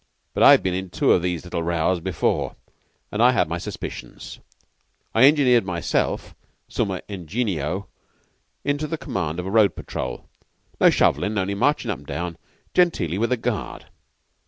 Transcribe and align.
But 0.33 0.41
I'd 0.41 0.63
been 0.63 0.73
in 0.73 0.89
two 0.89 1.11
of 1.11 1.21
these 1.21 1.43
little 1.43 1.61
rows 1.61 1.99
before, 1.99 2.55
and 3.11 3.21
I 3.21 3.33
had 3.33 3.47
my 3.47 3.59
suspicions. 3.59 4.39
I 5.13 5.25
engineered 5.27 5.63
myself, 5.63 6.33
summa 6.67 7.03
ingenio, 7.07 7.87
into 8.63 8.97
command 8.97 9.39
of 9.39 9.45
a 9.45 9.51
road 9.51 9.75
patrol 9.75 10.27
no 10.79 10.89
shovellin', 10.89 11.37
only 11.37 11.53
marching 11.53 11.91
up 11.91 11.99
and 11.99 12.07
down 12.07 12.39
genteelly 12.73 13.19
with 13.19 13.31
a 13.31 13.37
guard. 13.37 13.91